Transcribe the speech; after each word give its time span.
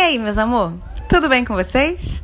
aí, 0.00 0.18
meus 0.18 0.38
amor? 0.38 0.72
Tudo 1.08 1.28
bem 1.28 1.44
com 1.44 1.54
vocês? 1.54 2.22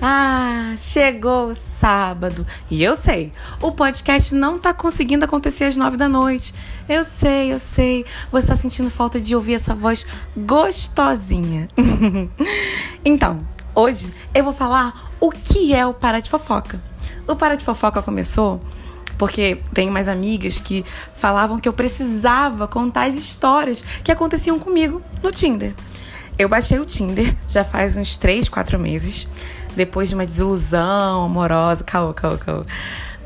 Ah, 0.00 0.74
chegou 0.76 1.50
o 1.50 1.56
sábado. 1.78 2.46
E 2.70 2.82
eu 2.82 2.96
sei, 2.96 3.32
o 3.60 3.70
podcast 3.70 4.34
não 4.34 4.58
tá 4.58 4.72
conseguindo 4.72 5.24
acontecer 5.24 5.64
às 5.64 5.76
nove 5.76 5.96
da 5.96 6.08
noite. 6.08 6.54
Eu 6.88 7.04
sei, 7.04 7.52
eu 7.52 7.58
sei. 7.58 8.06
Você 8.32 8.46
tá 8.46 8.56
sentindo 8.56 8.90
falta 8.90 9.20
de 9.20 9.34
ouvir 9.34 9.54
essa 9.54 9.74
voz 9.74 10.06
gostosinha. 10.36 11.68
então, 13.04 13.46
hoje 13.74 14.12
eu 14.34 14.42
vou 14.42 14.52
falar 14.52 15.12
o 15.20 15.30
que 15.30 15.74
é 15.74 15.84
o 15.84 15.92
Para 15.92 16.20
de 16.20 16.30
Fofoca. 16.30 16.82
O 17.26 17.36
Para 17.36 17.56
de 17.56 17.64
Fofoca 17.64 18.00
começou 18.00 18.60
porque 19.18 19.60
tenho 19.74 19.92
mais 19.92 20.06
amigas 20.06 20.60
que 20.60 20.84
falavam 21.12 21.58
que 21.58 21.68
eu 21.68 21.72
precisava 21.72 22.68
contar 22.68 23.08
as 23.08 23.16
histórias 23.16 23.82
que 24.02 24.12
aconteciam 24.12 24.58
comigo 24.58 25.02
no 25.22 25.32
Tinder. 25.32 25.74
Eu 26.38 26.48
baixei 26.48 26.78
o 26.78 26.84
Tinder 26.84 27.36
já 27.48 27.64
faz 27.64 27.96
uns 27.96 28.16
3, 28.16 28.48
4 28.48 28.78
meses, 28.78 29.26
depois 29.74 30.08
de 30.08 30.14
uma 30.14 30.24
desilusão 30.24 31.24
amorosa. 31.24 31.82
Caô, 31.82 32.14
caô, 32.14 32.38
caô. 32.38 32.64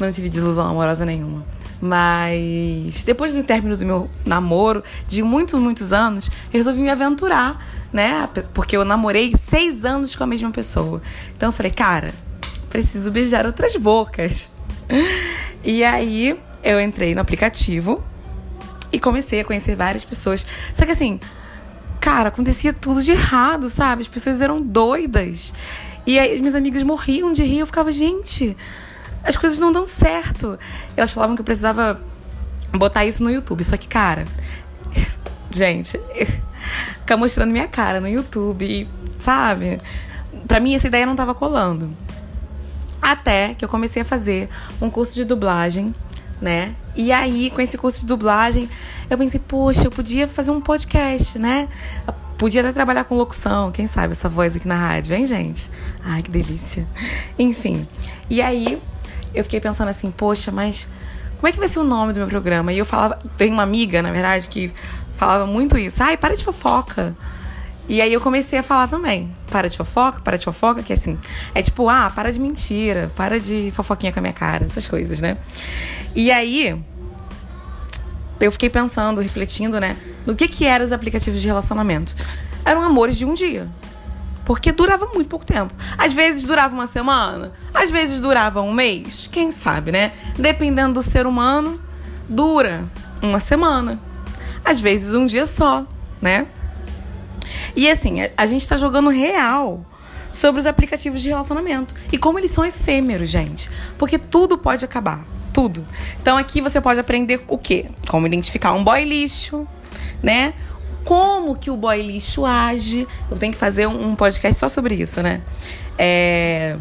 Não 0.00 0.10
tive 0.10 0.30
desilusão 0.30 0.66
amorosa 0.66 1.04
nenhuma. 1.04 1.44
Mas 1.78 3.02
depois 3.04 3.34
do 3.34 3.42
término 3.42 3.76
do 3.76 3.84
meu 3.84 4.08
namoro, 4.24 4.82
de 5.06 5.22
muitos, 5.22 5.60
muitos 5.60 5.92
anos, 5.92 6.30
eu 6.52 6.58
resolvi 6.58 6.80
me 6.80 6.88
aventurar, 6.88 7.62
né? 7.92 8.28
Porque 8.54 8.76
eu 8.76 8.84
namorei 8.84 9.34
seis 9.50 9.84
anos 9.84 10.16
com 10.16 10.24
a 10.24 10.26
mesma 10.26 10.50
pessoa. 10.50 11.02
Então 11.36 11.50
eu 11.50 11.52
falei, 11.52 11.70
cara, 11.70 12.14
preciso 12.70 13.10
beijar 13.10 13.44
outras 13.44 13.76
bocas. 13.76 14.48
E 15.62 15.84
aí 15.84 16.38
eu 16.62 16.80
entrei 16.80 17.14
no 17.14 17.20
aplicativo 17.20 18.02
e 18.90 18.98
comecei 18.98 19.40
a 19.40 19.44
conhecer 19.44 19.76
várias 19.76 20.04
pessoas. 20.04 20.46
Só 20.72 20.86
que 20.86 20.92
assim, 20.92 21.20
cara, 22.02 22.30
acontecia 22.30 22.72
tudo 22.72 23.00
de 23.00 23.12
errado, 23.12 23.70
sabe? 23.70 24.02
As 24.02 24.08
pessoas 24.08 24.40
eram 24.40 24.60
doidas. 24.60 25.54
E 26.04 26.18
aí 26.18 26.34
as 26.34 26.40
minhas 26.40 26.56
amigas 26.56 26.82
morriam 26.82 27.32
de 27.32 27.44
rir. 27.44 27.60
Eu 27.60 27.66
ficava, 27.66 27.92
gente, 27.92 28.56
as 29.22 29.36
coisas 29.36 29.60
não 29.60 29.72
dão 29.72 29.86
certo. 29.86 30.58
Elas 30.96 31.12
falavam 31.12 31.36
que 31.36 31.42
eu 31.42 31.44
precisava 31.44 32.00
botar 32.72 33.06
isso 33.06 33.22
no 33.22 33.30
YouTube. 33.30 33.62
Só 33.62 33.76
que, 33.76 33.86
cara, 33.86 34.24
gente, 35.54 35.96
ficar 36.98 37.16
mostrando 37.16 37.52
minha 37.52 37.68
cara 37.68 38.00
no 38.00 38.08
YouTube, 38.08 38.88
sabe? 39.20 39.78
Pra 40.48 40.58
mim 40.58 40.74
essa 40.74 40.88
ideia 40.88 41.06
não 41.06 41.14
tava 41.14 41.36
colando. 41.36 41.88
Até 43.00 43.54
que 43.54 43.64
eu 43.64 43.68
comecei 43.68 44.02
a 44.02 44.04
fazer 44.04 44.48
um 44.80 44.90
curso 44.90 45.14
de 45.14 45.24
dublagem, 45.24 45.94
né? 46.42 46.74
E 46.94 47.12
aí, 47.12 47.50
com 47.50 47.60
esse 47.60 47.78
curso 47.78 48.00
de 48.00 48.06
dublagem, 48.06 48.68
eu 49.08 49.16
pensei, 49.16 49.40
poxa, 49.40 49.86
eu 49.86 49.90
podia 49.90 50.26
fazer 50.26 50.50
um 50.50 50.60
podcast, 50.60 51.38
né? 51.38 51.68
Eu 52.06 52.12
podia 52.36 52.60
até 52.60 52.72
trabalhar 52.72 53.04
com 53.04 53.14
locução, 53.14 53.70
quem 53.70 53.86
sabe, 53.86 54.12
essa 54.12 54.28
voz 54.28 54.56
aqui 54.56 54.66
na 54.66 54.74
rádio, 54.74 55.14
hein, 55.14 55.26
gente? 55.26 55.70
Ai, 56.04 56.20
que 56.20 56.30
delícia. 56.30 56.86
Enfim. 57.38 57.86
E 58.28 58.42
aí, 58.42 58.82
eu 59.32 59.44
fiquei 59.44 59.60
pensando 59.60 59.88
assim, 59.88 60.10
poxa, 60.10 60.50
mas 60.50 60.88
como 61.36 61.48
é 61.48 61.52
que 61.52 61.58
vai 61.58 61.68
ser 61.68 61.78
o 61.78 61.84
nome 61.84 62.12
do 62.12 62.18
meu 62.18 62.28
programa? 62.28 62.72
E 62.72 62.78
eu 62.78 62.84
falava, 62.84 63.18
tem 63.36 63.50
uma 63.50 63.62
amiga, 63.62 64.02
na 64.02 64.10
verdade, 64.10 64.48
que 64.48 64.72
falava 65.14 65.46
muito 65.46 65.78
isso. 65.78 66.02
Ai, 66.02 66.16
para 66.16 66.36
de 66.36 66.44
fofoca. 66.44 67.16
E 67.88 68.00
aí 68.00 68.12
eu 68.12 68.20
comecei 68.20 68.58
a 68.58 68.62
falar 68.62 68.88
também. 68.88 69.32
Para 69.50 69.68
de 69.68 69.76
fofoca, 69.76 70.20
para 70.20 70.36
de 70.38 70.44
fofoca, 70.44 70.82
que 70.82 70.92
assim, 70.92 71.18
é 71.54 71.62
tipo, 71.62 71.88
ah, 71.88 72.10
para 72.14 72.32
de 72.32 72.38
mentira, 72.38 73.10
para 73.16 73.40
de 73.40 73.72
fofoquinha 73.74 74.12
com 74.12 74.18
a 74.20 74.22
minha 74.22 74.32
cara, 74.32 74.64
essas 74.64 74.86
coisas, 74.86 75.20
né? 75.20 75.36
E 76.14 76.30
aí 76.30 76.80
eu 78.40 78.50
fiquei 78.50 78.68
pensando, 78.68 79.20
refletindo, 79.20 79.78
né, 79.78 79.96
no 80.26 80.34
que 80.34 80.48
que 80.48 80.64
eram 80.64 80.84
os 80.84 80.92
aplicativos 80.92 81.40
de 81.40 81.46
relacionamento. 81.46 82.14
Eram 82.64 82.82
amores 82.82 83.16
de 83.16 83.24
um 83.24 83.34
dia. 83.34 83.68
Porque 84.44 84.72
durava 84.72 85.06
muito 85.14 85.28
pouco 85.28 85.46
tempo. 85.46 85.72
Às 85.96 86.12
vezes 86.12 86.44
durava 86.44 86.74
uma 86.74 86.86
semana, 86.86 87.52
às 87.72 87.90
vezes 87.90 88.18
durava 88.18 88.60
um 88.60 88.72
mês, 88.72 89.28
quem 89.30 89.52
sabe, 89.52 89.92
né? 89.92 90.12
Dependendo 90.36 90.94
do 90.94 91.02
ser 91.02 91.26
humano, 91.26 91.80
dura 92.28 92.84
uma 93.20 93.38
semana. 93.38 94.00
Às 94.64 94.80
vezes 94.80 95.14
um 95.14 95.26
dia 95.26 95.46
só, 95.46 95.84
né? 96.20 96.46
E 97.74 97.88
assim, 97.88 98.16
a, 98.36 98.46
gente 98.46 98.66
tá 98.68 98.76
jogando 98.76 99.08
real 99.08 99.84
sobre 100.32 100.60
os 100.60 100.66
aplicativos 100.66 101.22
de 101.22 101.28
relacionamento 101.28 101.94
e 102.10 102.18
como 102.18 102.38
eles 102.38 102.50
são 102.50 102.64
efêmeros, 102.64 103.28
gente. 103.28 103.70
Porque 103.98 104.18
tudo 104.18 104.58
pode 104.58 104.84
acabar. 104.84 105.24
Tudo. 105.52 105.86
Então 106.20 106.38
aqui 106.38 106.62
você 106.62 106.80
pode 106.80 106.98
aprender 106.98 107.42
o 107.46 107.58
quê? 107.58 107.86
Como 108.08 108.26
identificar 108.26 108.72
um 108.72 108.82
boy 108.82 109.04
lixo, 109.04 109.68
né? 110.22 110.54
Como 111.04 111.56
que 111.56 111.70
o 111.70 111.76
boy 111.76 112.00
lixo 112.00 112.46
age. 112.46 113.06
Eu 113.30 113.36
tenho 113.36 113.52
que 113.52 113.58
fazer 113.58 113.86
um 113.86 114.14
podcast 114.14 114.58
só 114.58 114.68
sobre 114.68 114.94
isso, 114.94 115.22
né? 115.22 115.42
É... 115.98 116.76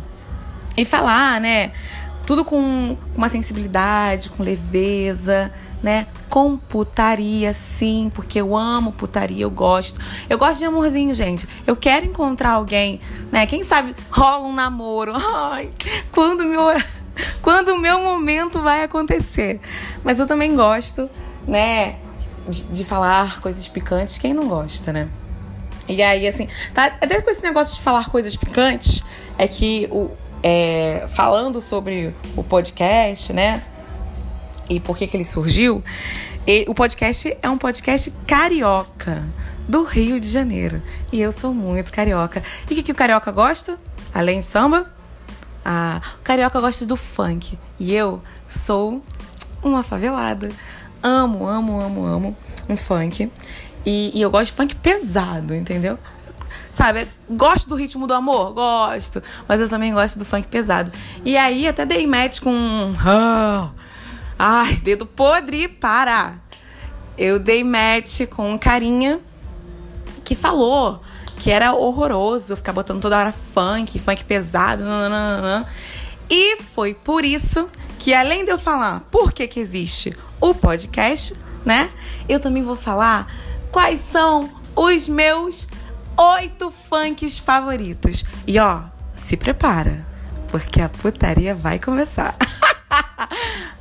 E 0.77 0.85
falar, 0.85 1.41
né? 1.41 1.73
Tudo 2.25 2.45
com 2.45 2.95
uma 3.13 3.27
sensibilidade, 3.27 4.29
com 4.29 4.41
leveza, 4.41 5.51
né? 5.81 6.07
Com 6.29 6.57
putaria, 6.57 7.53
sim, 7.53 8.11
porque 8.13 8.39
eu 8.39 8.55
amo 8.55 8.91
putaria, 8.91 9.43
eu 9.43 9.51
gosto. 9.51 9.99
Eu 10.29 10.37
gosto 10.37 10.59
de 10.59 10.65
amorzinho, 10.65 11.13
gente. 11.15 11.47
Eu 11.65 11.75
quero 11.75 12.05
encontrar 12.05 12.51
alguém, 12.51 12.99
né? 13.31 13.45
Quem 13.45 13.63
sabe 13.63 13.95
rola 14.09 14.47
um 14.47 14.53
namoro. 14.53 15.13
Ai, 15.17 15.69
quando 16.11 16.45
meu 16.45 16.61
quando 17.41 17.69
o 17.69 17.77
meu 17.77 17.99
momento 17.99 18.61
vai 18.61 18.83
acontecer. 18.83 19.59
Mas 20.03 20.19
eu 20.19 20.27
também 20.27 20.55
gosto, 20.55 21.09
né, 21.47 21.95
de, 22.47 22.63
de 22.63 22.85
falar 22.85 23.39
coisas 23.41 23.67
picantes. 23.67 24.17
Quem 24.17 24.33
não 24.33 24.47
gosta, 24.47 24.91
né? 24.93 25.09
E 25.87 26.01
aí, 26.01 26.27
assim, 26.27 26.47
tá, 26.73 26.85
até 26.85 27.21
com 27.21 27.29
esse 27.29 27.41
negócio 27.41 27.75
de 27.75 27.81
falar 27.81 28.09
coisas 28.09 28.35
picantes, 28.35 29.03
é 29.37 29.47
que 29.47 29.87
o, 29.91 30.11
é, 30.43 31.05
falando 31.09 31.59
sobre 31.59 32.15
o 32.35 32.43
podcast, 32.43 33.33
né? 33.33 33.61
E 34.71 34.79
por 34.79 34.97
que, 34.97 35.05
que 35.05 35.17
ele 35.17 35.25
surgiu, 35.25 35.83
e 36.47 36.65
o 36.67 36.73
podcast 36.73 37.37
é 37.41 37.49
um 37.49 37.57
podcast 37.57 38.11
carioca, 38.25 39.23
do 39.67 39.83
Rio 39.83 40.19
de 40.19 40.27
Janeiro. 40.27 40.81
E 41.11 41.21
eu 41.21 41.31
sou 41.31 41.53
muito 41.53 41.91
carioca. 41.91 42.41
E 42.69 42.73
o 42.73 42.75
que, 42.75 42.81
que 42.81 42.91
o 42.91 42.95
carioca 42.95 43.31
gosta? 43.31 43.77
Além 44.13 44.39
de 44.39 44.45
samba? 44.45 44.91
Ah, 45.63 46.01
o 46.19 46.23
carioca 46.23 46.59
gosta 46.59 46.85
do 46.85 46.97
funk. 46.97 47.59
E 47.79 47.93
eu 47.93 48.21
sou 48.49 49.03
uma 49.61 49.83
favelada. 49.83 50.49
Amo, 51.03 51.47
amo, 51.47 51.79
amo, 51.79 52.05
amo 52.05 52.37
um 52.67 52.75
funk. 52.75 53.31
E, 53.85 54.17
e 54.17 54.21
eu 54.21 54.31
gosto 54.31 54.51
de 54.51 54.57
funk 54.57 54.75
pesado, 54.77 55.53
entendeu? 55.53 55.99
Sabe, 56.73 57.07
gosto 57.29 57.69
do 57.69 57.75
ritmo 57.75 58.07
do 58.07 58.13
amor? 58.13 58.53
Gosto. 58.53 59.21
Mas 59.47 59.61
eu 59.61 59.69
também 59.69 59.93
gosto 59.93 60.17
do 60.17 60.25
funk 60.25 60.47
pesado. 60.47 60.91
E 61.23 61.37
aí 61.37 61.67
até 61.67 61.85
dei 61.85 62.07
match 62.07 62.39
com. 62.39 62.95
Oh, 62.95 63.80
Ai, 64.43 64.73
dedo 64.77 65.05
podre, 65.05 65.67
para! 65.67 66.33
Eu 67.15 67.37
dei 67.37 67.63
match 67.63 68.21
com 68.27 68.51
um 68.51 68.57
carinha 68.57 69.19
que 70.25 70.33
falou 70.33 70.99
que 71.37 71.51
era 71.51 71.75
horroroso 71.75 72.55
ficar 72.55 72.73
botando 72.73 72.99
toda 72.99 73.19
hora 73.19 73.31
funk, 73.31 73.99
funk 73.99 74.23
pesado, 74.23 74.83
nananana. 74.83 75.67
E 76.27 76.57
foi 76.59 76.95
por 76.95 77.23
isso 77.23 77.69
que, 77.99 78.15
além 78.15 78.43
de 78.43 78.49
eu 78.49 78.57
falar 78.57 79.01
por 79.11 79.31
que, 79.31 79.45
que 79.45 79.59
existe 79.59 80.17
o 80.39 80.55
podcast, 80.55 81.35
né? 81.63 81.91
Eu 82.27 82.39
também 82.39 82.63
vou 82.63 82.75
falar 82.75 83.31
quais 83.71 84.01
são 84.11 84.49
os 84.75 85.07
meus 85.07 85.67
oito 86.17 86.73
funks 86.89 87.37
favoritos. 87.37 88.25
E 88.47 88.57
ó, 88.57 88.81
se 89.13 89.37
prepara, 89.37 90.03
porque 90.47 90.81
a 90.81 90.89
putaria 90.89 91.53
vai 91.53 91.77
começar. 91.77 92.35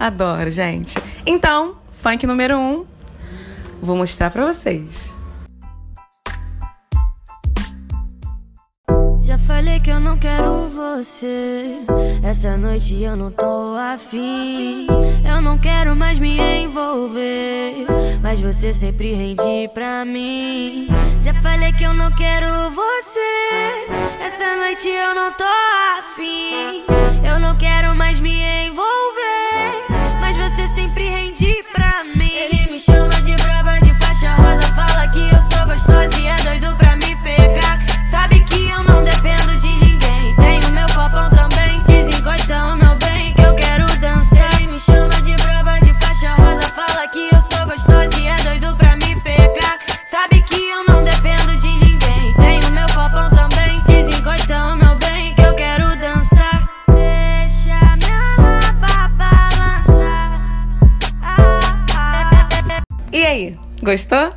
Adoro, 0.01 0.51
gente. 0.51 0.99
Então, 1.27 1.77
funk 1.93 2.27
número 2.27 2.57
um, 2.59 2.87
vou 3.83 3.99
mostrar 3.99 4.31
pra 4.31 4.47
vocês. 4.47 5.15
Já 9.21 9.37
falei 9.37 9.79
que 9.79 9.91
eu 9.91 10.01
não 10.01 10.17
quero 10.17 10.69
você. 10.69 11.85
Essa 12.23 12.57
noite 12.57 13.03
eu 13.03 13.15
não 13.15 13.31
tô 13.31 13.77
afim. 13.77 14.87
Eu 15.23 15.43
não 15.43 15.59
quero 15.59 15.95
mais 15.95 16.19
me 16.19 16.39
envolver. 16.65 17.87
Mas 18.23 18.41
você 18.41 18.73
sempre 18.73 19.13
rende 19.13 19.69
pra 19.75 20.07
mim. 20.07 20.89
Já 21.21 21.35
falei 21.43 21.75
que 21.75 21.85
eu 21.85 21.93
não 21.93 22.11
quero 22.13 22.71
você. 22.71 24.25
Essa 24.25 24.57
noite 24.57 24.89
eu 24.89 25.15
não 25.15 25.31
tô 25.33 25.45
afim. 25.99 26.85
Eu 27.23 27.39
não 27.39 27.59
quero 27.59 27.95
mais 27.95 28.19
me 28.19 28.43
envolver. 28.67 29.50
Sou 36.01 36.09
gostosa 36.09 36.40
Gostou? 63.83 64.35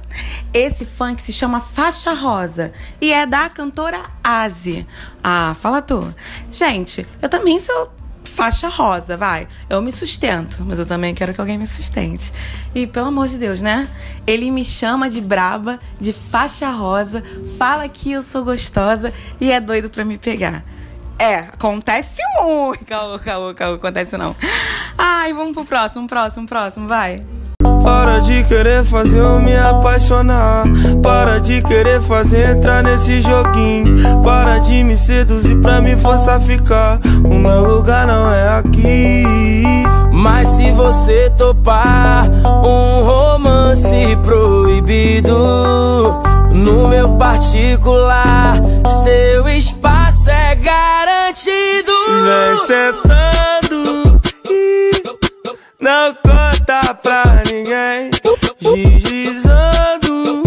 Esse 0.53 0.85
funk 0.85 1.21
se 1.21 1.33
chama 1.33 1.59
Faixa 1.59 2.13
Rosa 2.13 2.71
e 3.01 3.11
é 3.11 3.25
da 3.25 3.49
cantora 3.49 4.01
Aze. 4.23 4.87
Ah, 5.23 5.55
fala 5.59 5.81
tu. 5.81 6.13
Gente, 6.49 7.05
eu 7.21 7.27
também 7.27 7.59
sou 7.59 7.91
faixa 8.33 8.67
rosa, 8.67 9.15
vai. 9.15 9.47
Eu 9.69 9.81
me 9.81 9.91
sustento, 9.91 10.63
mas 10.65 10.79
eu 10.79 10.85
também 10.85 11.13
quero 11.13 11.33
que 11.33 11.39
alguém 11.39 11.57
me 11.57 11.65
sustente. 11.65 12.33
E 12.73 12.87
pelo 12.87 13.07
amor 13.07 13.27
de 13.27 13.37
Deus, 13.37 13.61
né? 13.61 13.87
Ele 14.25 14.49
me 14.49 14.65
chama 14.65 15.09
de 15.09 15.21
braba, 15.21 15.79
de 15.99 16.11
faixa 16.11 16.69
rosa, 16.71 17.23
fala 17.57 17.87
que 17.87 18.11
eu 18.11 18.23
sou 18.23 18.43
gostosa 18.43 19.13
e 19.39 19.51
é 19.51 19.59
doido 19.59 19.89
pra 19.89 20.03
me 20.03 20.17
pegar. 20.17 20.63
É, 21.19 21.39
acontece 21.39 22.21
muito. 22.41 22.85
Calma, 22.85 23.19
calma, 23.19 23.53
calma, 23.53 23.75
acontece 23.75 24.17
não. 24.17 24.35
Ai, 24.97 25.33
vamos 25.33 25.53
pro 25.53 25.65
próximo, 25.65 26.07
próximo, 26.07 26.47
próximo, 26.47 26.87
vai. 26.87 27.17
Para 27.83 28.19
de 28.19 28.43
querer 28.45 28.83
fazer 28.85 29.19
eu 29.19 29.39
me 29.39 29.55
apaixonar. 29.55 30.63
Para 31.01 31.39
de 31.39 31.61
querer 31.61 32.01
fazer 32.01 32.55
entrar 32.55 32.81
nesse 32.81 33.21
joguinho. 33.21 34.21
Para 34.23 34.59
de 34.59 34.83
me 34.83 34.97
seduzir 34.97 35.59
pra 35.59 35.81
me 35.81 35.97
forçar 35.97 36.37
a 36.37 36.39
ficar. 36.39 36.99
O 37.23 37.35
meu 37.35 37.63
lugar 37.63 38.07
não 38.07 38.31
é 38.31 38.57
aqui. 38.57 39.23
Mas 40.11 40.47
se 40.49 40.71
você 40.71 41.29
topar 41.37 42.29
um 42.65 43.03
romance 43.03 44.17
proibido 44.21 45.37
no 46.51 46.87
meu 46.87 47.09
particular, 47.17 48.55
seu 49.03 49.47
espaço 49.49 50.29
é 50.29 50.55
garantido. 50.55 51.91
Vem 52.23 52.57
sentando. 52.59 54.21
Não 55.81 56.32
conta 56.73 56.93
pra 56.95 57.23
ninguém. 57.51 58.09
Deslizando. 58.59 60.43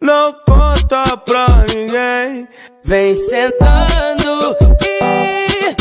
Não 0.00 0.32
conta 0.46 1.16
pra 1.18 1.46
ninguém. 1.74 2.48
Vem 2.82 3.14
sentando 3.14 4.56
e 4.82 5.76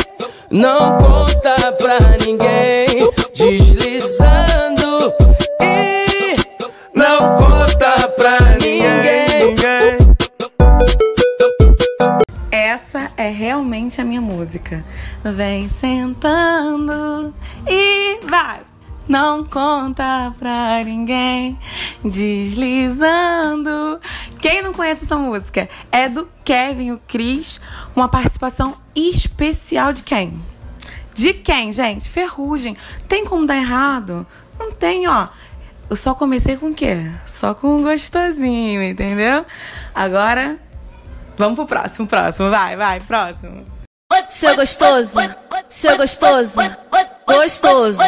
não 0.52 0.98
conta 0.98 1.72
pra 1.74 2.00
ninguém. 2.26 2.88
Deslizando 3.34 5.14
e 5.62 6.36
Não 6.94 7.36
conta 7.36 8.10
pra 8.10 8.40
ninguém. 8.62 9.56
Essa 12.52 13.12
é 13.16 13.30
realmente 13.30 14.02
a 14.02 14.04
minha 14.04 14.22
música. 14.22 14.84
Vem 15.24 15.70
sentando 15.70 17.34
e 17.68 18.05
vai. 18.26 18.62
Não 19.08 19.44
conta 19.44 20.34
pra 20.40 20.84
ninguém. 20.84 21.60
Deslizando. 22.04 24.00
Quem 24.40 24.64
não 24.64 24.74
conhece 24.74 25.06
essa 25.06 25.16
música? 25.16 25.70
É 25.92 26.10
do 26.10 26.28
Kevin, 26.44 26.92
o 26.92 27.00
Cris. 27.08 27.62
Uma 27.96 28.10
participação 28.10 28.76
especial 28.96 29.94
de 29.94 30.02
quem? 30.02 30.42
De 31.14 31.34
quem, 31.34 31.72
gente? 31.72 32.10
Ferrugem. 32.10 32.76
Tem 33.08 33.26
como 33.26 33.46
dar 33.46 33.58
errado? 33.58 34.26
Não 34.58 34.72
tem, 34.72 35.08
ó. 35.08 35.28
Eu 35.88 35.96
só 35.96 36.16
comecei 36.16 36.58
com 36.58 36.70
o 36.70 36.74
quê? 36.74 37.12
Só 37.28 37.54
com 37.54 37.78
um 37.78 37.84
gostosinho, 37.84 38.82
entendeu? 38.82 39.46
Agora, 39.94 40.58
vamos 41.38 41.56
pro 41.56 41.68
próximo, 41.68 42.08
próximo. 42.08 42.50
Vai, 42.50 42.76
vai, 42.76 43.00
próximo. 43.02 43.64
Seu 44.30 44.56
gostoso, 44.56 45.18
seu 45.70 45.96
gostoso, 45.96 46.60
gostoso, 47.28 48.02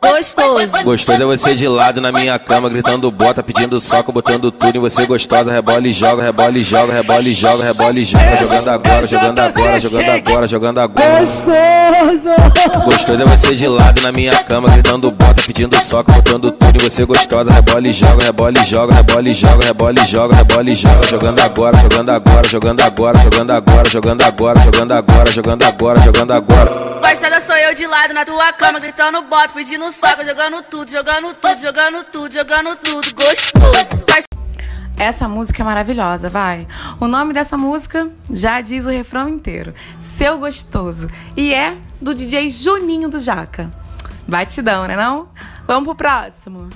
gostoso. 0.00 0.84
Gostoso 0.84 1.22
é 1.22 1.24
você 1.24 1.54
de 1.54 1.68
lado 1.68 2.00
na 2.00 2.10
minha 2.12 2.38
cama, 2.38 2.68
gritando 2.68 3.10
bota, 3.10 3.42
pedindo 3.42 3.80
soco, 3.80 4.12
botando 4.12 4.50
tudo 4.50 4.76
em 4.76 4.80
você 4.80 5.06
gostosa. 5.06 5.52
Rebola 5.52 5.86
e 5.86 5.92
joga, 5.92 6.22
rebola 6.22 6.58
e 6.58 6.62
joga, 6.62 6.92
rebola 6.92 7.28
e 7.28 7.32
joga, 7.32 7.64
rebola 7.64 7.98
e 7.98 8.04
joga. 8.04 8.36
Jogando 8.36 8.68
agora, 8.68 9.06
jogando 9.06 9.38
agora, 9.38 9.78
jogando 9.78 10.10
agora, 10.10 10.46
jogando 10.46 10.78
agora. 10.78 11.24
Gostoso 12.84 13.22
é 13.22 13.24
você 13.26 13.54
de 13.54 13.68
lado 13.68 14.00
na 14.02 14.12
minha 14.12 14.32
cama, 14.44 14.68
gritando 14.70 15.10
bota, 15.10 15.42
pedindo 15.42 15.76
soco, 15.84 16.12
botando 16.12 16.50
tudo 16.52 16.76
em 16.76 16.78
você 16.78 17.04
gostosa. 17.04 17.50
Rebola 17.50 17.88
e 17.88 17.92
joga, 17.92 18.24
rebola 18.24 18.58
e 18.58 18.64
joga, 18.64 18.94
rebola 18.94 19.28
e 19.28 19.34
joga, 19.34 19.64
rebola 19.66 20.00
e 20.00 20.04
joga, 20.04 20.36
rebola 20.36 20.70
e 20.70 20.74
joga. 20.74 21.06
Jogando 21.08 21.40
agora, 21.40 21.76
jogando 21.78 22.10
agora, 22.10 22.48
jogando 22.48 22.80
agora, 22.80 23.18
jogando 23.18 23.50
agora, 23.50 23.88
jogando 23.90 24.22
agora, 24.22 24.60
jogando 24.60 24.92
agora, 24.92 25.32
jogando 25.32 25.62
agora, 25.62 26.00
jogando 26.00 26.32
agora. 26.32 26.88
Gostosa 27.00 27.40
sou 27.40 27.56
eu 27.56 27.74
de 27.74 27.86
lado 27.86 28.12
na 28.12 28.24
tua 28.24 28.52
cama, 28.52 28.78
gritando 28.78 29.22
bota, 29.22 29.50
pedindo 29.54 29.87
soco, 29.92 30.24
jogando 30.24 30.62
tudo, 30.62 30.90
jogando 30.90 31.34
tudo, 31.34 31.60
jogando 31.60 32.04
tudo, 32.04 32.34
jogando 32.34 32.76
tudo, 32.76 33.14
gostoso. 33.14 34.08
Essa 34.98 35.28
música 35.28 35.62
é 35.62 35.64
maravilhosa, 35.64 36.28
vai. 36.28 36.66
O 36.98 37.06
nome 37.06 37.32
dessa 37.32 37.56
música 37.56 38.10
já 38.30 38.60
diz 38.60 38.84
o 38.84 38.90
refrão 38.90 39.28
inteiro. 39.28 39.72
Seu 40.00 40.38
Gostoso. 40.38 41.08
E 41.36 41.54
é 41.54 41.76
do 42.00 42.12
DJ 42.12 42.50
Juninho 42.50 43.08
do 43.08 43.20
Jaca. 43.20 43.70
Batidão, 44.26 44.86
né 44.86 44.96
não? 44.96 45.28
Vamos 45.66 45.84
pro 45.84 45.94
próximo. 45.94 46.68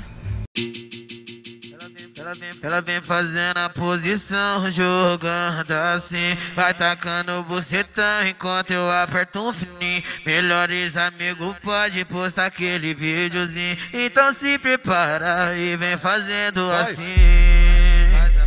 Ela 2.32 2.34
vem, 2.34 2.50
ela 2.62 2.81
vem 2.81 3.02
fazendo 3.02 3.58
a 3.58 3.69
posição, 3.69 4.70
jogando 4.70 5.70
assim. 5.70 6.34
Vai 6.55 6.73
tacando 6.73 7.32
o 7.32 7.44
bucetão 7.44 8.26
enquanto 8.26 8.70
eu 8.70 8.90
aperto 8.90 9.38
um 9.38 9.52
fininho. 9.52 10.02
Melhores 10.25 10.96
amigos 10.96 11.55
pode 11.62 12.02
postar 12.06 12.46
aquele 12.46 12.94
videozinho. 12.94 13.76
Então 13.93 14.32
se 14.34 14.58
prepara 14.58 15.55
e 15.58 15.76
vem 15.76 15.99
fazendo 15.99 16.70
assim. 16.70 17.02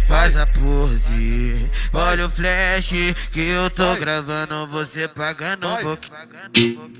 Faz 0.07 0.35
a 0.37 0.45
pose, 0.45 1.69
olha 1.91 2.27
o 2.27 2.29
flash 2.29 2.91
que 3.31 3.39
eu 3.39 3.69
tô 3.71 3.95
gravando 3.95 4.67
você 4.67 5.07
pagando 5.07 5.67
um 5.67 5.83
boquete, 5.83 6.11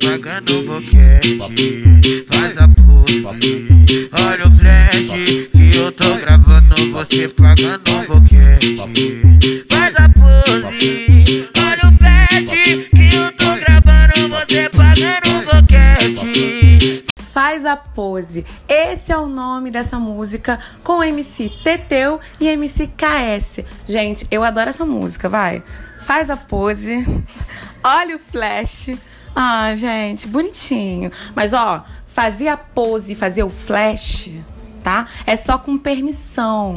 pagando 0.04 0.60
um 0.60 0.66
boquete. 0.66 2.26
Faz 2.32 2.58
a 2.58 2.68
pose, 2.68 4.10
olha 4.12 4.48
o 4.48 4.58
flash 4.58 5.50
que 5.52 5.78
eu 5.78 5.92
tô 5.92 6.16
gravando 6.16 6.35
você 6.96 7.28
pagando 7.28 7.92
um 7.92 8.06
boquete. 8.06 9.66
Faz 9.70 9.94
a 9.98 10.08
pose, 10.08 11.50
olha 11.58 11.90
o 11.90 11.98
flash 11.98 12.90
que 12.90 13.16
eu 13.18 13.32
tô 13.34 13.54
gravando 13.60 14.30
você 14.30 14.70
pagando 14.70 15.30
um 15.30 15.44
boquete. 15.44 17.06
Faz 17.20 17.66
a 17.66 17.76
pose. 17.76 18.46
Esse 18.66 19.12
é 19.12 19.18
o 19.18 19.28
nome 19.28 19.72
dessa 19.72 20.00
música 20.00 20.58
com 20.86 21.04
MC 21.04 21.52
Teteu 21.66 22.22
e 22.40 22.48
MC 22.48 22.88
KS. 22.88 23.66
Gente, 23.86 24.26
eu 24.32 24.42
adoro 24.42 24.70
essa 24.70 24.86
música, 24.86 25.28
vai. 25.28 25.62
Faz 26.00 26.30
a 26.30 26.38
pose. 26.38 27.06
Olha 27.84 28.16
o 28.16 28.20
flash. 28.20 28.92
Ah, 29.36 29.76
gente, 29.76 30.30
bonitinho. 30.30 31.12
Mas 31.36 31.52
ó, 31.52 31.84
fazer 32.06 32.48
a 32.48 32.56
pose 32.56 33.14
fazer 33.14 33.44
o 33.44 33.50
flash, 33.50 34.32
tá? 34.86 35.08
É 35.26 35.36
só 35.36 35.58
com 35.58 35.80
permissão. 35.80 36.76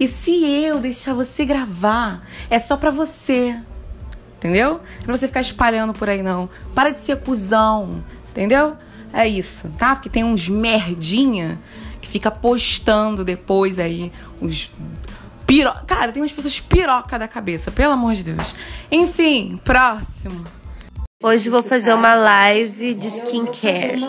E 0.00 0.08
se 0.08 0.42
eu 0.42 0.80
deixar 0.80 1.12
você 1.12 1.44
gravar, 1.44 2.26
é 2.48 2.58
só 2.58 2.78
pra 2.78 2.90
você. 2.90 3.60
Entendeu? 4.38 4.70
Não 4.70 4.78
é 4.78 5.04
pra 5.04 5.16
você 5.16 5.26
ficar 5.26 5.42
espalhando 5.42 5.92
por 5.92 6.08
aí, 6.08 6.22
não. 6.22 6.48
Para 6.74 6.88
de 6.88 7.00
ser 7.00 7.20
cuzão. 7.20 8.02
Entendeu? 8.30 8.74
É 9.12 9.28
isso, 9.28 9.68
tá? 9.76 9.94
Porque 9.94 10.08
tem 10.08 10.24
uns 10.24 10.48
merdinha 10.48 11.60
que 12.00 12.08
fica 12.08 12.30
postando 12.30 13.22
depois 13.22 13.78
aí 13.78 14.10
os 14.40 14.70
piro... 15.46 15.70
Cara, 15.86 16.10
tem 16.10 16.22
umas 16.22 16.32
pessoas 16.32 16.58
piroca 16.58 17.18
da 17.18 17.28
cabeça, 17.28 17.70
pelo 17.70 17.92
amor 17.92 18.14
de 18.14 18.24
Deus. 18.24 18.56
Enfim, 18.90 19.60
próximo. 19.62 20.42
Hoje 21.22 21.48
vou 21.48 21.62
fazer 21.62 21.92
uma 21.94 22.14
live 22.14 22.94
de 22.94 23.08
skincare. 23.08 24.00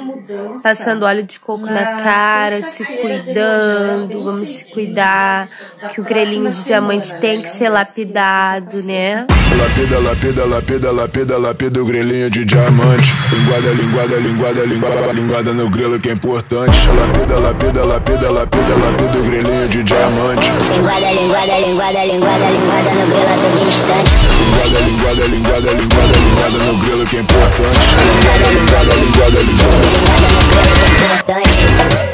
Passando 0.64 1.04
óleo 1.04 1.24
de 1.24 1.40
coco 1.40 1.66
na 1.66 2.02
cara, 2.02 2.62
se 2.62 2.84
cuidando, 2.84 4.24
vamos 4.24 4.50
se 4.50 4.74
cuidar. 4.74 5.48
Que 5.94 6.02
o 6.02 6.04
grelhinho 6.04 6.50
de 6.50 6.64
diamante 6.64 7.14
tem 7.16 7.42
que 7.42 7.50
ser 7.50 7.70
lapidado, 7.70 8.82
né? 8.82 9.28
Lapida, 9.58 10.00
lapida, 10.00 10.46
lapida, 10.46 10.92
lapida, 10.92 11.38
lapida 11.38 11.82
o 11.82 11.86
grelhinho 11.86 12.30
de 12.30 12.44
diamante. 12.46 13.12
Linguada, 13.32 13.74
linguada, 13.74 14.20
linguada, 14.20 14.66
linguada, 14.66 15.14
linguada 15.14 15.54
no 15.54 15.70
grelo 15.70 16.00
que 16.00 16.10
é 16.10 16.14
importante. 16.14 16.78
Lapida, 16.90 17.40
lapida, 17.40 17.86
lapida, 17.86 18.32
lapida, 18.32 18.76
lapida 18.76 19.20
o 19.20 19.24
grelhinho 19.24 19.68
de 19.68 19.84
diamante. 19.84 20.52
Linguada, 20.72 21.12
linguada, 21.12 21.60
linguada, 21.60 22.06
linguada, 22.06 22.50
linguada 22.50 22.94
no 22.94 23.06
grelo 23.08 23.30
a 23.30 23.38
todo 23.38 23.68
instante. 23.68 24.12
Linguada, 24.40 24.80
linguada, 24.88 25.28
linguada, 25.28 25.72
linguada, 25.72 26.18
linguada 26.18 26.58
no 26.58 26.80
grelo 26.80 27.06
que 27.06 27.18
é 27.18 27.20
importante. 27.20 27.80
Linguada, 28.04 28.52
linguada, 28.52 28.94
linguada, 28.96 29.40
linguada. 29.40 29.78
Linguada 29.94 30.28
no 30.34 30.42
grelo 30.50 30.74
que 30.74 31.04
é 31.04 31.38
importante. 31.38 32.13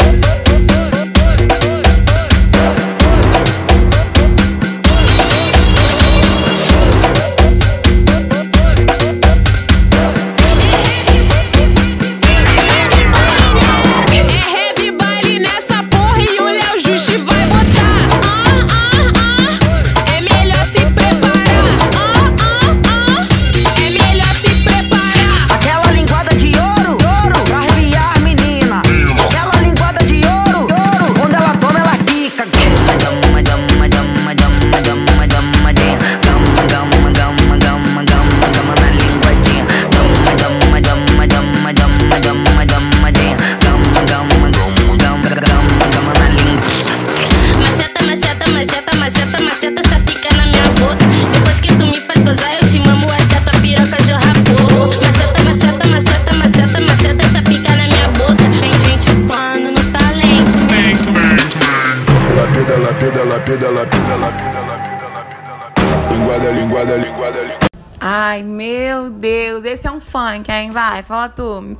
Ai, 67.99 68.43
meu 68.43 69.09
Deus, 69.09 69.65
esse 69.65 69.85
é 69.85 69.91
um 69.91 69.99
funk, 69.99 70.49
hein? 70.49 70.71
Vai, 70.71 71.03
fala 71.03 71.27
tu. 71.27 71.77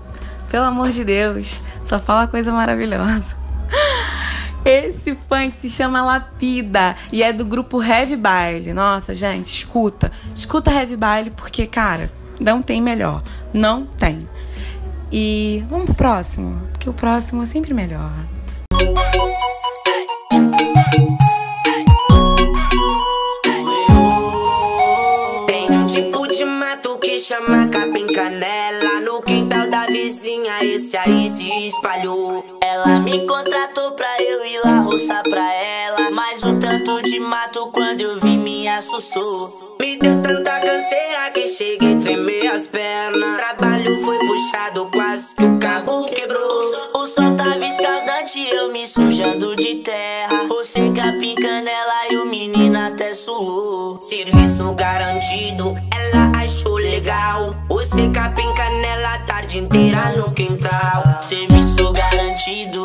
Pelo 0.51 0.65
amor 0.65 0.89
de 0.89 1.05
Deus, 1.05 1.61
só 1.85 1.97
fala 1.97 2.27
coisa 2.27 2.51
maravilhosa. 2.51 3.37
Esse 4.65 5.17
funk 5.29 5.53
se 5.61 5.69
chama 5.69 6.01
Lapida 6.03 6.95
e 7.09 7.23
é 7.23 7.31
do 7.31 7.45
grupo 7.45 7.81
Heavy 7.81 8.17
Baile. 8.17 8.73
Nossa, 8.73 9.15
gente, 9.15 9.47
escuta. 9.47 10.11
Escuta 10.35 10.71
Heavy 10.71 10.97
Baile 10.97 11.29
porque, 11.29 11.65
cara, 11.65 12.11
não 12.41 12.61
tem 12.61 12.81
melhor. 12.81 13.23
Não 13.53 13.85
tem. 13.85 14.27
E 15.09 15.63
vamos 15.69 15.85
pro 15.85 15.95
próximo, 15.95 16.61
porque 16.71 16.89
o 16.89 16.93
próximo 16.93 17.43
é 17.43 17.45
sempre 17.45 17.73
melhor. 17.73 18.11
Aí 31.09 31.29
se 31.29 31.67
espalhou. 31.67 32.45
Ela 32.61 32.99
me 32.99 33.25
contratou 33.25 33.91
pra 33.93 34.21
eu 34.21 34.45
ir 34.45 34.59
lá 34.63 34.79
roçar 34.79 35.23
pra 35.23 35.53
ela. 35.53 36.11
Mas 36.11 36.43
o 36.43 36.57
tanto 36.59 37.01
de 37.01 37.19
mato 37.19 37.67
quando 37.71 38.01
eu 38.01 38.19
vi 38.19 38.37
me 38.37 38.67
assustou. 38.67 39.75
Me 39.79 39.97
deu 39.97 40.21
tanta 40.21 40.59
canseira 40.59 41.31
que 41.33 41.47
cheguei 41.47 41.95
a 41.95 41.99
tremer 41.99 42.47
as 42.47 42.67
pernas. 42.67 43.37
Trabalho 43.37 44.05
foi 44.05 44.17
puxado, 44.19 44.89
quase 44.91 45.35
que 45.35 45.45
o 45.45 45.57
cabo 45.57 46.05
quebrou. 46.05 46.91
O 46.95 47.07
sol 47.07 47.35
tava 47.35 47.65
escaldante, 47.65 48.47
eu 48.51 48.71
me 48.71 48.85
sujando 48.85 49.55
de 49.55 49.75
terra. 49.75 50.45
Você 50.47 50.91
capim 50.91 51.35
canela 51.35 52.07
e 52.11 52.17
o 52.17 52.25
menino 52.25 52.77
até 52.77 53.13
suou. 53.13 54.01
Serviço 54.01 54.73
garantido, 54.73 55.75
ela 55.95 56.43
achou 56.43 56.75
legal 56.75 57.55
tarde 59.49 59.57
inteira 59.57 60.11
no 60.15 60.31
quintal. 60.31 61.19
Serviço 61.23 61.91
garantido, 61.91 62.83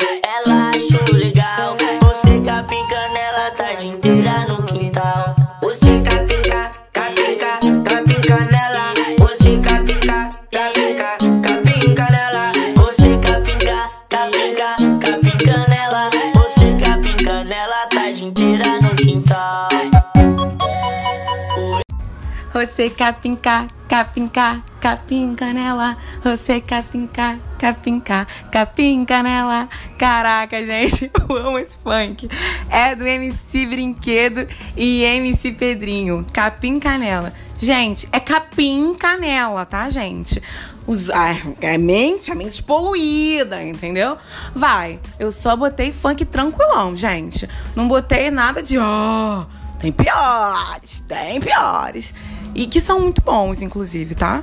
Você 22.65 22.89
capinca, 22.89 23.67
capinca, 23.87 24.63
capim 24.81 25.35
canela. 25.35 25.95
Você 26.23 26.59
capinca, 26.59 27.39
capinca, 27.59 28.27
capim 28.51 29.05
canela. 29.05 29.69
Caraca, 29.99 30.65
gente, 30.65 31.11
eu 31.29 31.37
amo 31.37 31.59
esse 31.59 31.77
funk. 31.77 32.27
É 32.67 32.95
do 32.95 33.05
MC 33.05 33.67
Brinquedo 33.67 34.47
e 34.75 35.03
MC 35.03 35.51
Pedrinho. 35.51 36.25
Capim 36.33 36.79
canela. 36.79 37.31
Gente, 37.59 38.09
é 38.11 38.19
capim 38.19 38.95
canela, 38.95 39.63
tá, 39.63 39.87
gente? 39.87 40.41
Os, 40.87 41.11
ah, 41.11 41.37
é 41.61 41.77
mente, 41.77 42.31
a 42.31 42.35
mente 42.35 42.63
poluída, 42.63 43.63
entendeu? 43.63 44.17
Vai, 44.55 44.99
eu 45.19 45.31
só 45.31 45.55
botei 45.55 45.93
funk 45.93 46.25
tranquilão, 46.25 46.95
gente. 46.95 47.47
Não 47.75 47.87
botei 47.87 48.31
nada 48.31 48.63
de 48.63 48.79
ó. 48.79 49.45
tem 49.77 49.91
piores, 49.91 50.99
tem 51.07 51.39
piores. 51.39 52.11
E 52.55 52.65
que 52.67 52.79
são 52.79 53.01
muito 53.01 53.21
bons, 53.21 53.61
inclusive, 53.61 54.15
tá? 54.15 54.41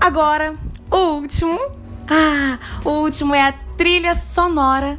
Agora, 0.00 0.54
o 0.90 0.96
último. 1.20 1.60
Ah, 2.08 2.58
o 2.84 3.02
último 3.02 3.34
é 3.34 3.48
a 3.48 3.52
trilha 3.76 4.16
sonora 4.34 4.98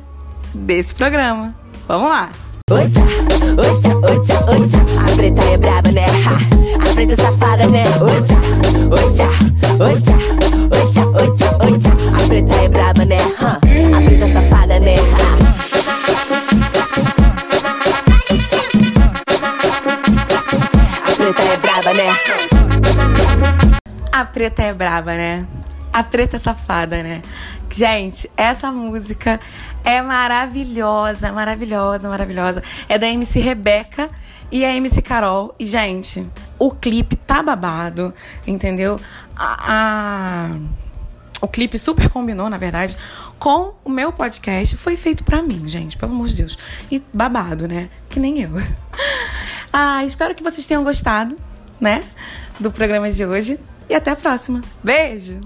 desse 0.53 0.93
programa. 0.93 1.55
Vamos 1.87 2.07
lá. 2.07 2.29
Oita, 2.71 2.99
oita, 3.01 3.97
oita, 3.97 4.51
oita. 4.51 4.77
A 5.11 5.15
preta 5.15 5.41
é 5.41 5.57
braba, 5.57 5.91
né? 5.91 6.05
A 6.87 6.93
preta 6.93 7.15
safada, 7.15 7.65
né? 7.67 7.83
Oita, 7.99 8.35
oita, 8.91 9.27
oita, 9.83 10.11
oita, 10.75 11.07
oita, 11.19 11.65
oita. 11.65 11.89
A 12.15 12.27
preta 12.27 12.53
é 12.53 12.69
braba, 12.69 13.05
né? 13.05 13.17
A 13.41 13.59
preta 14.05 14.27
safada, 14.27 14.38
preta 24.39 24.63
é 24.63 24.73
braba, 24.73 25.15
né? 25.17 25.45
A 25.91 26.01
preta 26.01 26.37
é 26.37 26.39
safada, 26.39 27.03
né? 27.03 27.21
Gente, 27.75 28.31
essa 28.37 28.71
música 28.71 29.37
é 29.83 30.01
maravilhosa, 30.01 31.29
maravilhosa, 31.33 32.07
maravilhosa. 32.07 32.63
É 32.87 32.97
da 32.97 33.05
MC 33.05 33.37
Rebeca 33.41 34.09
e 34.49 34.63
a 34.63 34.73
MC 34.73 35.01
Carol. 35.01 35.53
E, 35.59 35.67
gente, 35.67 36.25
o 36.57 36.71
clipe 36.71 37.17
tá 37.17 37.43
babado, 37.43 38.13
entendeu? 38.47 38.97
A, 39.35 39.57
a- 40.53 40.55
O 41.41 41.47
clipe 41.49 41.77
super 41.77 42.07
combinou, 42.09 42.49
na 42.49 42.57
verdade, 42.57 42.95
com 43.37 43.73
o 43.83 43.89
meu 43.89 44.13
podcast. 44.13 44.77
Foi 44.77 44.95
feito 44.95 45.25
pra 45.25 45.41
mim, 45.43 45.67
gente, 45.67 45.97
pelo 45.97 46.13
amor 46.13 46.29
de 46.29 46.37
Deus. 46.37 46.57
E 46.89 47.03
babado, 47.13 47.67
né? 47.67 47.89
Que 48.07 48.21
nem 48.21 48.39
eu. 48.41 48.51
Ah, 49.71 50.03
espero 50.03 50.33
que 50.33 50.41
vocês 50.41 50.65
tenham 50.65 50.83
gostado, 50.83 51.37
né? 51.79 52.03
Do 52.59 52.71
programa 52.71 53.11
de 53.11 53.23
hoje. 53.23 53.59
E 53.89 53.95
até 53.95 54.11
a 54.11 54.15
próxima. 54.15 54.61
Beijo! 54.83 55.41